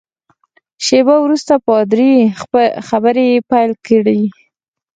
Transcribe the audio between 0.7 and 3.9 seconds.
شېبه وروسته پادري خبرې پیل